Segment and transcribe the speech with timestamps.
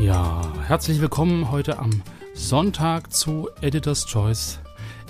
[0.00, 2.02] Ja, herzlich willkommen heute am
[2.34, 4.58] Sonntag zu Editor's Choice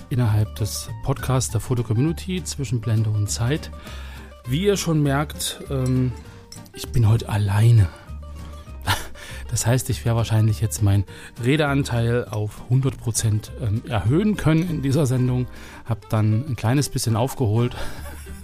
[0.09, 3.71] innerhalb des Podcasts der Foto Community zwischen Blende und Zeit.
[4.47, 6.11] Wie ihr schon merkt, ähm,
[6.73, 7.89] ich bin heute alleine.
[9.49, 11.05] Das heißt, ich werde wahrscheinlich jetzt meinen
[11.41, 15.47] Redeanteil auf 100% ähm, erhöhen können in dieser Sendung.
[15.85, 17.75] Hab dann ein kleines bisschen aufgeholt.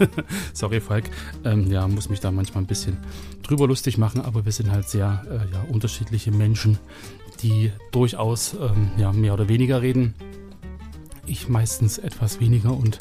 [0.53, 1.05] Sorry, Falk.
[1.43, 2.97] Ähm, ja, muss mich da manchmal ein bisschen
[3.43, 6.77] drüber lustig machen, aber wir sind halt sehr äh, ja, unterschiedliche Menschen,
[7.41, 10.13] die durchaus ähm, ja, mehr oder weniger reden.
[11.25, 12.99] Ich meistens etwas weniger und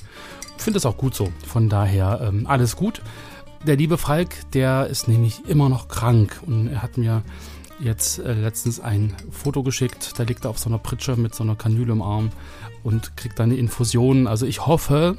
[0.58, 1.32] finde es auch gut so.
[1.46, 3.02] Von daher ähm, alles gut.
[3.66, 7.22] Der liebe Falk, der ist nämlich immer noch krank und er hat mir
[7.78, 10.18] jetzt äh, letztens ein Foto geschickt.
[10.18, 12.30] Da liegt er auf so einer Pritsche mit so einer Kanüle im Arm
[12.82, 14.26] und kriegt dann eine Infusion.
[14.26, 15.16] Also ich hoffe,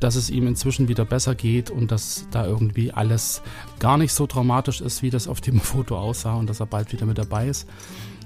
[0.00, 3.42] dass es ihm inzwischen wieder besser geht und dass da irgendwie alles
[3.78, 6.92] gar nicht so dramatisch ist, wie das auf dem Foto aussah und dass er bald
[6.92, 7.66] wieder mit dabei ist.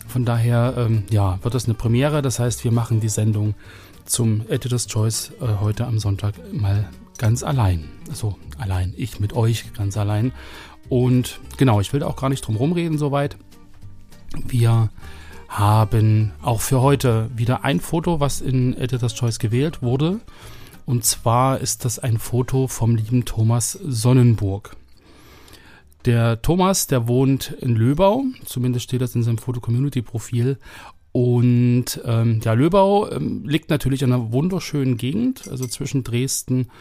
[0.06, 2.20] Von daher, ähm, ja, wird das eine Premiere.
[2.20, 3.54] Das heißt, wir machen die Sendung
[4.04, 7.88] zum Editor's Choice äh, heute am Sonntag mal ganz allein.
[8.08, 10.32] Also allein, ich mit euch ganz allein.
[10.88, 13.36] Und genau, ich will da auch gar nicht drum rumreden soweit.
[14.46, 14.90] Wir
[15.48, 20.20] haben auch für heute wieder ein Foto, was in Editor's Choice gewählt wurde.
[20.90, 24.74] Und zwar ist das ein Foto vom lieben Thomas Sonnenburg.
[26.04, 30.58] Der Thomas, der wohnt in Löbau, zumindest steht das in seinem Foto-Community-Profil.
[31.12, 36.72] Und ähm, ja, Löbau ähm, liegt natürlich in einer wunderschönen Gegend, also zwischen Dresden,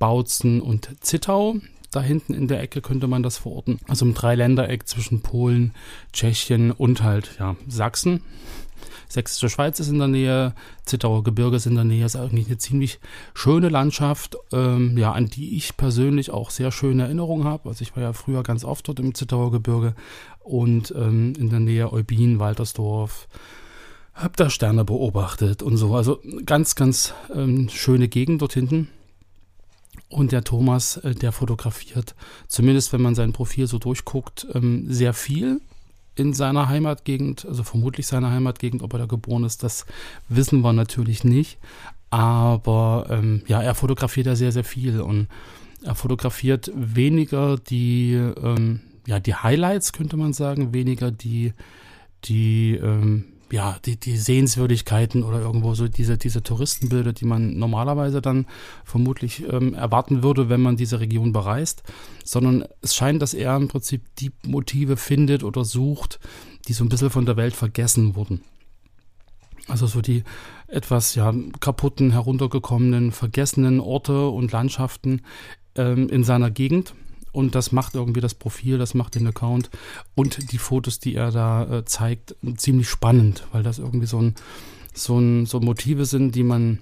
[0.00, 1.54] Bautzen und Zittau.
[1.92, 3.78] Da hinten in der Ecke könnte man das verorten.
[3.86, 5.72] Also im Dreiländereck zwischen Polen,
[6.12, 8.22] Tschechien und halt ja, Sachsen.
[9.08, 12.58] Sächsische Schweiz ist in der Nähe, Zittauer Gebirge ist in der Nähe, ist eigentlich eine
[12.58, 12.98] ziemlich
[13.34, 17.68] schöne Landschaft, ähm, ja, an die ich persönlich auch sehr schöne Erinnerungen habe.
[17.68, 19.94] Also ich war ja früher ganz oft dort im Zittauer Gebirge
[20.40, 23.28] und ähm, in der Nähe Eubin, Waltersdorf,
[24.14, 25.94] hab da Sterne beobachtet und so.
[25.94, 28.88] Also ganz, ganz ähm, schöne Gegend dort hinten.
[30.08, 32.14] Und der Thomas, äh, der fotografiert,
[32.48, 35.60] zumindest wenn man sein Profil so durchguckt, ähm, sehr viel
[36.16, 39.86] in seiner Heimatgegend, also vermutlich seiner Heimatgegend, ob er da geboren ist, das
[40.28, 41.58] wissen wir natürlich nicht.
[42.10, 45.28] Aber ähm, ja, er fotografiert ja sehr, sehr viel und
[45.82, 51.52] er fotografiert weniger die, ähm, ja, die Highlights, könnte man sagen, weniger die,
[52.24, 58.20] die, ähm, ja, die, die Sehenswürdigkeiten oder irgendwo so diese, diese Touristenbilder, die man normalerweise
[58.20, 58.46] dann
[58.84, 61.84] vermutlich ähm, erwarten würde, wenn man diese Region bereist,
[62.24, 66.18] sondern es scheint, dass er im Prinzip die Motive findet oder sucht,
[66.66, 68.42] die so ein bisschen von der Welt vergessen wurden.
[69.68, 70.24] Also so die
[70.68, 75.22] etwas ja kaputten, heruntergekommenen, vergessenen Orte und Landschaften
[75.76, 76.94] ähm, in seiner Gegend
[77.36, 79.68] und das macht irgendwie das Profil, das macht den Account
[80.14, 84.34] und die Fotos, die er da äh, zeigt, ziemlich spannend, weil das irgendwie so ein,
[84.94, 86.78] so ein, so Motive sind, die man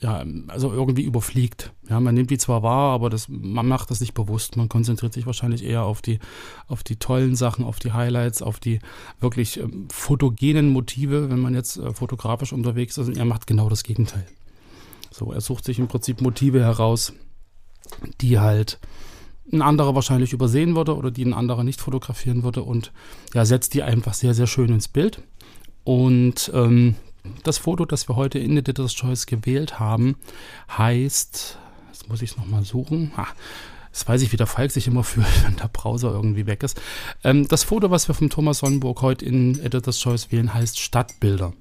[0.00, 1.72] ja, also irgendwie überfliegt.
[1.88, 4.56] Ja, man nimmt die zwar wahr, aber das, man macht das nicht bewusst.
[4.56, 6.20] Man konzentriert sich wahrscheinlich eher auf die,
[6.68, 8.78] auf die tollen Sachen, auf die Highlights, auf die
[9.18, 13.08] wirklich ähm, fotogenen Motive, wenn man jetzt äh, fotografisch unterwegs ist.
[13.08, 14.26] Und er macht genau das Gegenteil.
[15.10, 17.12] So, er sucht sich im Prinzip Motive heraus,
[18.20, 18.78] die halt
[19.52, 22.92] ein anderer wahrscheinlich übersehen würde oder die ein anderer nicht fotografieren würde und
[23.34, 25.22] ja, setzt die einfach sehr, sehr schön ins Bild.
[25.84, 26.96] Und ähm,
[27.44, 30.16] das Foto, das wir heute in Editor's Choice gewählt haben,
[30.76, 33.12] heißt, jetzt muss ich es nochmal suchen.
[33.16, 33.26] Ah,
[33.90, 36.80] das weiß ich, wie der Falk sich immer fühlt, wenn der Browser irgendwie weg ist.
[37.24, 41.52] Ähm, das Foto, was wir vom Thomas Sonnenburg heute in Editor's Choice wählen, heißt Stadtbilder.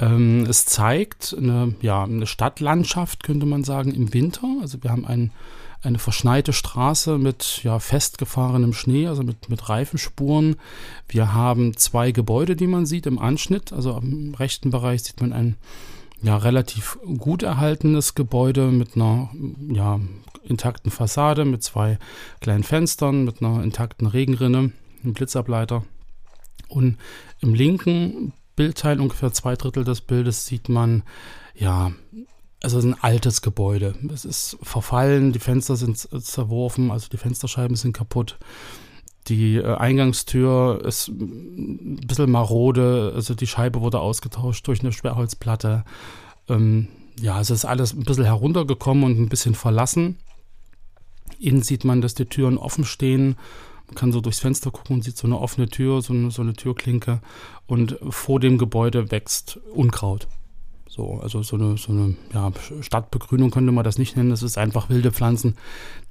[0.00, 4.48] Ähm, es zeigt eine, ja, eine Stadtlandschaft, könnte man sagen, im Winter.
[4.60, 5.30] Also wir haben ein,
[5.82, 10.56] eine verschneite Straße mit ja, festgefahrenem Schnee, also mit, mit Reifenspuren.
[11.08, 13.72] Wir haben zwei Gebäude, die man sieht im Anschnitt.
[13.72, 15.56] Also im rechten Bereich sieht man ein
[16.22, 19.30] ja, relativ gut erhaltenes Gebäude mit einer
[19.70, 20.00] ja,
[20.44, 21.98] intakten Fassade, mit zwei
[22.40, 24.72] kleinen Fenstern, mit einer intakten Regenrinne,
[25.02, 25.84] einem Blitzableiter.
[26.68, 26.98] Und
[27.40, 31.02] im linken Bildteil, ungefähr zwei Drittel des Bildes, sieht man
[31.54, 31.92] ja
[32.62, 33.94] es ist ein altes Gebäude.
[34.12, 38.38] Es ist verfallen, die Fenster sind zerworfen, also die Fensterscheiben sind kaputt.
[39.28, 45.86] Die äh, Eingangstür ist ein bisschen marode, also die Scheibe wurde ausgetauscht durch eine Schwerholzplatte.
[46.50, 50.18] Ähm, ja, es ist alles ein bisschen heruntergekommen und ein bisschen verlassen.
[51.38, 53.36] Innen sieht man, dass die Türen offen stehen.
[53.94, 56.54] Kann so durchs Fenster gucken und sieht so eine offene Tür, so eine, so eine
[56.54, 57.20] Türklinke.
[57.66, 60.28] Und vor dem Gebäude wächst Unkraut.
[60.88, 62.50] So, also so eine, so eine ja,
[62.80, 64.30] Stadtbegrünung könnte man das nicht nennen.
[64.30, 65.56] Das ist einfach wilde Pflanzen,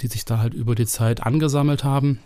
[0.01, 2.19] die sich da halt über die Zeit angesammelt haben.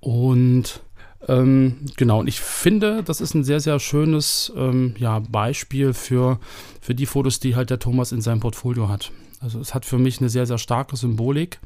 [0.00, 0.80] Und
[1.26, 6.38] ähm, genau, und ich finde, das ist ein sehr, sehr schönes ähm, ja, Beispiel für,
[6.80, 9.10] für die Fotos, die halt der Thomas in seinem Portfolio hat.
[9.40, 11.58] Also es hat für mich eine sehr, sehr starke Symbolik.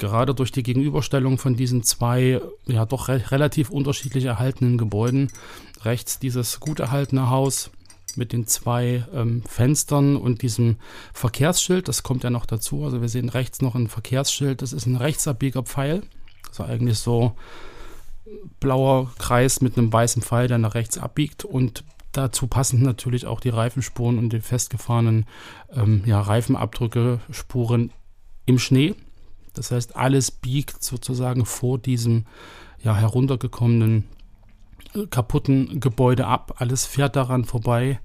[0.00, 5.30] Gerade durch die Gegenüberstellung von diesen zwei, ja doch re relativ unterschiedlich erhaltenen Gebäuden.
[5.82, 7.70] Rechts dieses gut erhaltene Haus
[8.16, 10.76] mit den zwei ähm, Fenstern und diesem
[11.12, 11.86] Verkehrsschild.
[11.86, 12.82] Das kommt ja noch dazu.
[12.82, 14.62] Also wir sehen rechts noch ein Verkehrsschild.
[14.62, 16.02] Das ist ein rechtsabbieger Pfeil.
[16.48, 17.36] Also eigentlich so
[18.58, 23.40] blauer Kreis mit einem weißen Pfeil, der nach rechts abbiegt und dazu passend natürlich auch
[23.40, 25.26] die Reifenspuren und die festgefahrenen
[25.74, 27.92] ähm, ja, Reifenabdrücke, Spuren
[28.46, 28.94] im Schnee.
[29.54, 32.24] Das heißt, alles biegt sozusagen vor diesem
[32.82, 34.04] ja, heruntergekommenen
[34.94, 36.54] äh, kaputten Gebäude ab.
[36.58, 38.00] Alles fährt daran vorbei.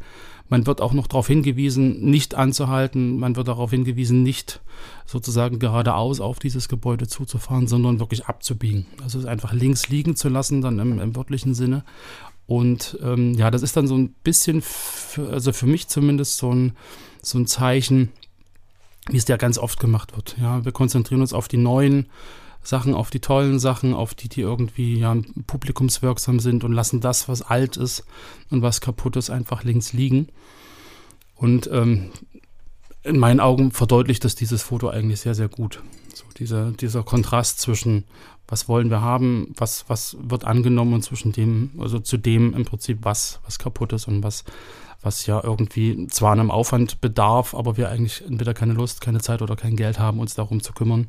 [0.48, 3.18] Man wird auch noch darauf hingewiesen, nicht anzuhalten.
[3.18, 4.62] Man wird darauf hingewiesen, nicht
[5.06, 8.86] sozusagen geradeaus auf dieses Gebäude zuzufahren, sondern wirklich abzubiegen.
[9.02, 11.84] Also es einfach links liegen zu lassen, dann im, im wörtlichen Sinne.
[12.46, 16.54] Und ähm, ja, das ist dann so ein bisschen, für, also für mich zumindest so
[16.54, 16.74] ein,
[17.24, 18.12] so ein Zeichen,
[19.10, 20.36] wie es ja ganz oft gemacht wird.
[20.40, 22.08] Ja, wir konzentrieren uns auf die neuen
[22.64, 25.16] Sachen, auf die tollen Sachen, auf die, die irgendwie ja,
[25.48, 28.04] publikumswirksam sind und lassen das, was alt ist
[28.50, 30.30] und was kaputt ist, einfach links liegen.
[31.36, 32.12] Und ähm,
[33.04, 35.82] in meinen Augen verdeutlicht das dieses Foto eigentlich sehr, sehr gut.
[36.14, 38.06] So dieser, dieser Kontrast zwischen,
[38.48, 42.66] was wollen wir haben, was, was wird angenommen und zwischen dem, also zu dem im
[42.66, 44.44] Prinzip, was, was kaputt ist und was,
[45.06, 49.42] was ja irgendwie zwar einem Aufwand bedarf, aber wir eigentlich entweder keine Lust, keine Zeit
[49.42, 51.08] oder kein Geld haben, uns darum zu kümmern.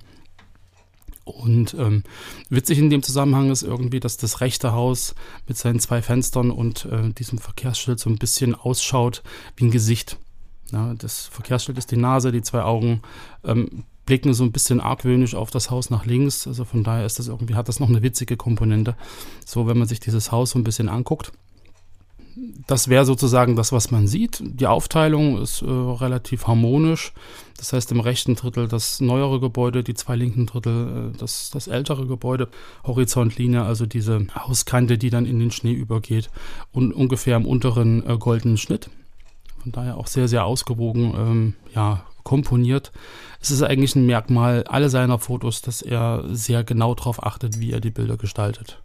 [1.25, 2.04] Und ähm,
[2.50, 5.16] witzig in dem Zusammenhang ist irgendwie, dass das rechte Haus
[5.48, 9.25] mit seinen zwei Fenstern und äh, diesem Verkehrsschild so ein bisschen ausschaut
[9.56, 10.19] wie ein Gesicht.
[10.70, 13.02] Ja, das Verkehrsschild ist die Nase, die zwei Augen
[13.44, 16.46] ähm, blicken so ein bisschen argwöhnisch auf das Haus nach links.
[16.46, 18.94] Also von daher ist das irgendwie, hat das noch eine witzige Komponente.
[19.44, 21.32] So, wenn man sich dieses Haus so ein bisschen anguckt
[22.66, 24.42] das wäre sozusagen das, was man sieht.
[24.42, 27.12] Die Aufteilung ist äh, relativ harmonisch.
[27.56, 31.66] Das heißt, im rechten Drittel das neuere Gebäude, die zwei linken Drittel äh, das, das
[31.66, 32.48] ältere Gebäude.
[32.84, 36.30] Horizontlinie, also diese Hauskante, die dann in den Schnee übergeht.
[36.72, 38.90] Und ungefähr im unteren äh, goldenen Schnitt.
[39.62, 42.92] Von daher auch sehr, sehr ausgewogen ähm, ja, komponiert.
[43.40, 47.72] Es ist eigentlich ein Merkmal aller seiner Fotos, dass er sehr genau darauf achtet, wie
[47.72, 48.82] er die Bilder gestaltet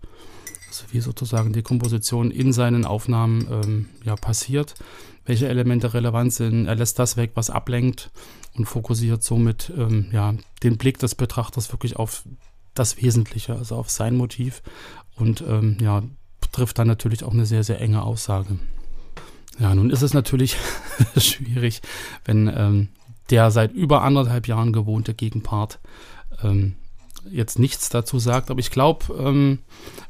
[0.72, 4.76] also wie sozusagen die Komposition in seinen Aufnahmen ähm, ja, passiert,
[5.26, 6.66] welche Elemente relevant sind.
[6.66, 8.10] Er lässt das weg, was ablenkt
[8.54, 10.34] und fokussiert somit ähm, ja,
[10.64, 12.24] den Blick des Betrachters wirklich auf
[12.74, 14.64] das Wesentliche, also auf sein Motiv
[15.16, 16.04] und ähm, ja,
[16.54, 18.58] trifft dann natürlich auch eine sehr, sehr enge Aussage.
[19.60, 20.56] Ja, nun ist es natürlich
[21.18, 21.82] schwierig,
[22.24, 22.90] wenn ähm,
[23.30, 25.80] der seit über anderthalb Jahren gewohnte Gegenpart
[26.42, 26.76] ähm,
[27.30, 29.60] jetzt nichts dazu sagt, aber ich glaube, ähm,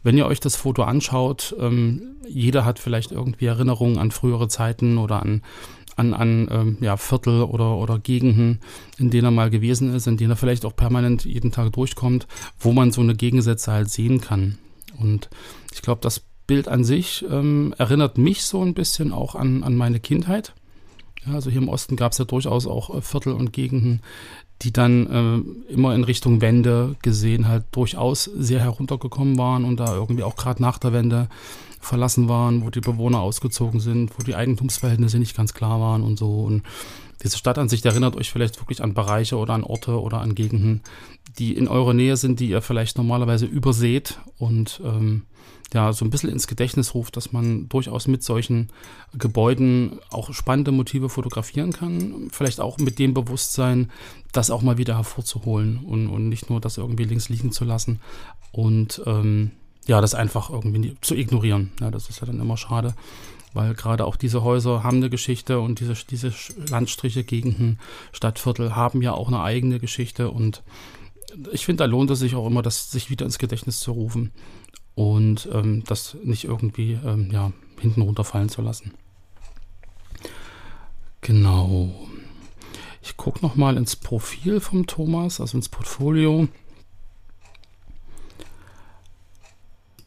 [0.03, 4.97] wenn ihr euch das Foto anschaut, ähm, jeder hat vielleicht irgendwie Erinnerungen an frühere Zeiten
[4.97, 5.41] oder an,
[5.95, 8.59] an, an ähm, ja, Viertel oder, oder Gegenden,
[8.97, 12.27] in denen er mal gewesen ist, in denen er vielleicht auch permanent jeden Tag durchkommt,
[12.59, 14.57] wo man so eine Gegensätze halt sehen kann.
[14.97, 15.29] Und
[15.73, 19.75] ich glaube, das Bild an sich ähm, erinnert mich so ein bisschen auch an, an
[19.75, 20.53] meine Kindheit.
[21.25, 24.01] Ja, also hier im Osten gab es ja durchaus auch äh, Viertel und Gegenden,
[24.61, 25.07] die dann
[25.69, 30.35] äh, immer in Richtung Wende gesehen halt durchaus sehr heruntergekommen waren und da irgendwie auch
[30.35, 31.29] gerade nach der Wende
[31.79, 36.17] verlassen waren, wo die Bewohner ausgezogen sind, wo die Eigentumsverhältnisse nicht ganz klar waren und
[36.17, 36.41] so.
[36.41, 36.63] Und
[37.23, 40.81] diese Stadtansicht erinnert euch vielleicht wirklich an Bereiche oder an Orte oder an Gegenden,
[41.37, 45.23] die in eurer Nähe sind, die ihr vielleicht normalerweise überseht und ähm,
[45.73, 48.69] ja, so ein bisschen ins Gedächtnis ruft, dass man durchaus mit solchen
[49.13, 52.27] Gebäuden auch spannende Motive fotografieren kann.
[52.31, 53.89] Vielleicht auch mit dem Bewusstsein,
[54.33, 58.01] das auch mal wieder hervorzuholen und, und nicht nur das irgendwie links liegen zu lassen
[58.51, 59.51] und ähm,
[59.87, 61.71] ja, das einfach irgendwie zu ignorieren.
[61.79, 62.93] Ja, das ist ja dann immer schade,
[63.53, 66.33] weil gerade auch diese Häuser haben eine Geschichte und diese, diese
[66.69, 67.79] Landstriche, Gegenden,
[68.11, 70.63] Stadtviertel haben ja auch eine eigene Geschichte und
[71.51, 74.31] ich finde, da lohnt es sich auch immer, das sich wieder ins Gedächtnis zu rufen
[74.95, 78.93] und ähm, das nicht irgendwie ähm, ja, hinten runterfallen zu lassen.
[81.21, 81.93] Genau.
[83.01, 86.47] Ich gucke nochmal ins Profil vom Thomas, also ins Portfolio.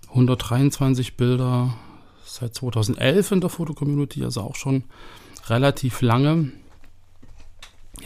[0.09, 1.75] 123 Bilder
[2.25, 4.85] seit 2011 in der Fotocommunity, also auch schon
[5.47, 6.53] relativ lange.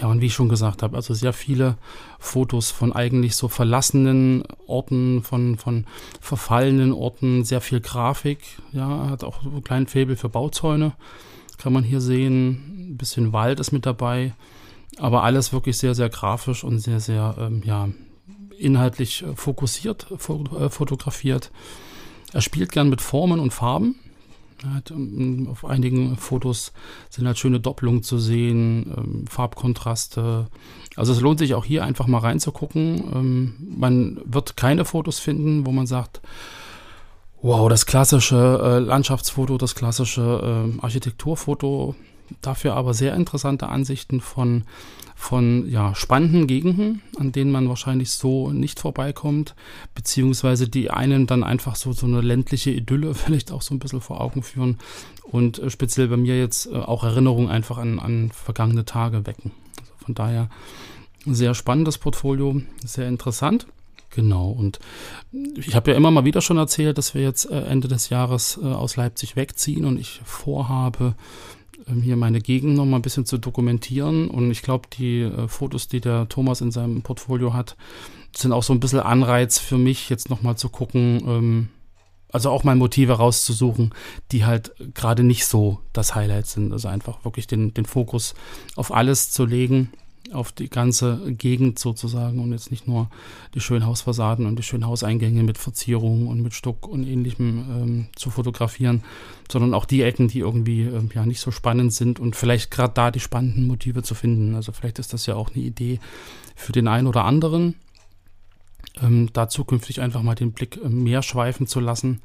[0.01, 1.77] Ja, und wie ich schon gesagt habe, also sehr viele
[2.21, 5.87] Fotos von eigentlich so verlassenen Orten, von, von
[6.21, 8.39] verfallenen Orten, sehr viel Grafik.
[8.73, 10.93] Ja, hat auch so einen kleinen Faible für Bauzäune,
[11.57, 12.91] kann man hier sehen.
[12.93, 14.35] Ein bisschen Wald ist mit dabei,
[14.99, 17.89] aber alles wirklich sehr, sehr grafisch und sehr, sehr, ähm, ja,
[18.57, 21.51] inhaltlich fokussiert, äh, fotografiert.
[22.33, 23.97] Er spielt gern mit Formen und Farben.
[24.91, 26.73] Ähm, auf einigen Fotos
[27.11, 30.49] sind halt schöne Doppelungen zu sehen, ähm, Farbkontraste.
[30.97, 33.05] Also es lohnt sich auch hier einfach mal reinzugucken.
[33.15, 36.21] Ähm, man wird keine Fotos finden, wo man sagt,
[37.43, 41.95] wow, das klassische äh, Landschaftsfoto, das klassische äh, Architekturfoto.
[42.43, 44.65] Dafür aber sehr interessante Ansichten von
[45.19, 49.57] von ja, spannenden Gegenden, an denen man wahrscheinlich so nicht vorbeikommt,
[49.93, 54.01] beziehungsweise die einen dann einfach so, so eine ländliche Idylle vielleicht auch so ein bisschen
[54.01, 54.79] vor Augen führen
[55.25, 59.51] und äh, speziell bei mir jetzt äh, auch Erinnerungen einfach an, an vergangene Tage wecken.
[59.81, 60.51] Also von daher
[61.27, 63.67] sehr spannendes Portfolio, sehr interessant.
[64.11, 64.79] Genau, und
[65.33, 68.57] ich habe ja immer mal wieder schon erzählt, dass wir jetzt äh, Ende des Jahres
[68.57, 71.17] aus Leipzig wegziehen und ich vorhabe,
[72.03, 74.29] hier meine Gegend noch mal ein bisschen zu dokumentieren.
[74.29, 77.77] Und ich glaube, die äh, Fotos, die der Thomas in seinem Portfolio hat,
[78.37, 81.69] sind auch so ein bisschen Anreiz für mich, jetzt noch mal zu gucken, ähm,
[82.31, 83.95] also auch mal Motive rauszusuchen,
[84.33, 86.73] die halt gerade nicht so das Highlight sind.
[86.73, 88.35] Also einfach wirklich den, den Fokus
[88.77, 89.91] auf alles zu legen
[90.33, 93.11] auf die ganze Gegend sozusagen und jetzt nicht nur
[93.55, 98.07] die schönen Hausfassaden und die schönen Hauseingänge mit Verzierungen und mit Stuck und ähnlichem ähm,
[98.15, 99.03] zu fotografieren,
[99.51, 102.95] sondern auch die Ecken, die irgendwie ähm, ja nicht so spannend sind und vielleicht gerade
[102.95, 104.55] da die spannenden Motive zu finden.
[104.55, 106.01] Also vielleicht ist das ja auch eine Idee
[106.55, 107.75] für den einen oder anderen,
[109.01, 112.21] ähm, da zukünftig einfach mal den Blick äh, mehr schweifen zu lassen,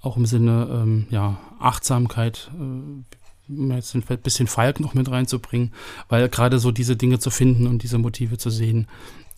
[0.00, 2.50] auch im Sinne ähm, ja, Achtsamkeit.
[2.54, 3.16] Äh,
[3.48, 5.72] jetzt ein bisschen Falk noch mit reinzubringen,
[6.08, 8.86] weil gerade so diese Dinge zu finden und diese Motive zu sehen,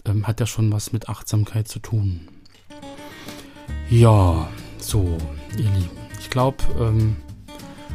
[0.04, 2.28] ähm, hat ja schon was mit Achtsamkeit zu tun.
[3.90, 4.48] Ja,
[4.78, 5.16] so,
[5.56, 5.90] ihr Lieben.
[6.20, 7.16] Ich glaube, ähm,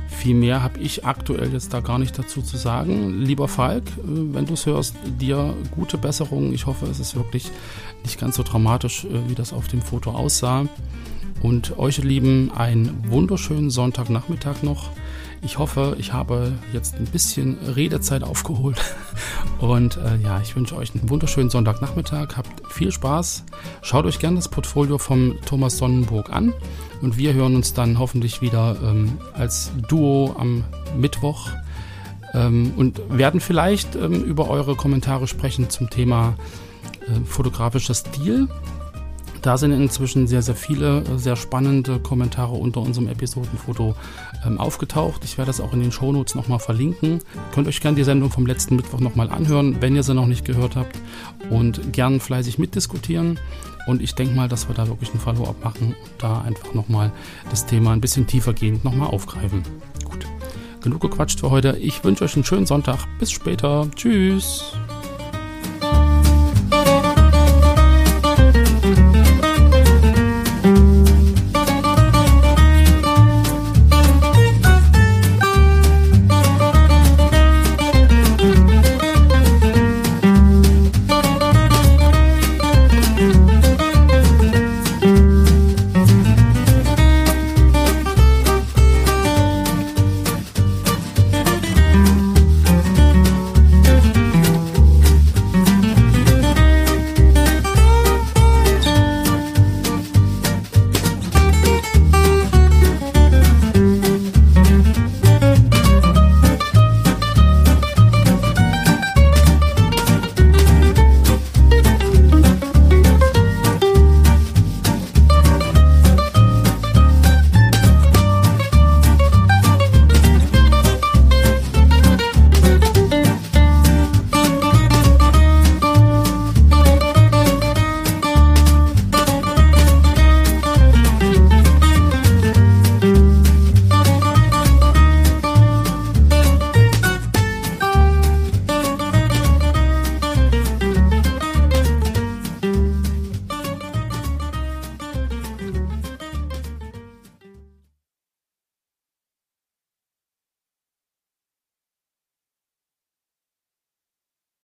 [0.08, 3.22] viel mehr habe ich aktuell jetzt da gar nicht dazu zu sagen.
[3.22, 6.54] Lieber Falk, äh, wenn du es hörst, dir gute Besserung.
[6.54, 7.50] Ich hoffe, es ist wirklich
[8.04, 10.68] nicht ganz so dramatisch, äh, wie das auf dem Foto aussah.
[11.42, 14.90] Und euch Lieben, einen wunderschönen Sonntagnachmittag noch.
[15.44, 18.80] Ich hoffe, ich habe jetzt ein bisschen Redezeit aufgeholt.
[19.60, 22.38] Und äh, ja, ich wünsche euch einen wunderschönen Sonntagnachmittag.
[22.38, 23.44] Habt viel Spaß.
[23.82, 26.54] Schaut euch gerne das Portfolio vom Thomas Sonnenburg an.
[27.02, 30.64] Und wir hören uns dann hoffentlich wieder ähm, als Duo am
[30.96, 31.50] Mittwoch.
[32.34, 36.36] Ähm, und werden vielleicht ähm, über eure Kommentare sprechen zum Thema
[37.08, 38.48] äh, fotografischer Stil.
[39.42, 43.96] Da sind inzwischen sehr, sehr viele sehr spannende Kommentare unter unserem Episodenfoto
[44.46, 45.24] ähm, aufgetaucht.
[45.24, 47.22] Ich werde das auch in den Shownotes nochmal verlinken.
[47.54, 50.46] Könnt euch gerne die Sendung vom letzten Mittwoch nochmal anhören, wenn ihr sie noch nicht
[50.46, 51.00] gehört habt.
[51.50, 53.40] Und gern fleißig mitdiskutieren.
[53.88, 57.12] Und ich denke mal, dass wir da wirklich ein Follow-up machen und da einfach nochmal
[57.50, 59.64] das Thema ein bisschen tiefergehend nochmal aufgreifen.
[60.06, 60.28] Gut,
[60.82, 61.78] genug gequatscht für heute.
[61.78, 63.00] Ich wünsche euch einen schönen Sonntag.
[63.18, 63.88] Bis später.
[63.96, 64.74] Tschüss.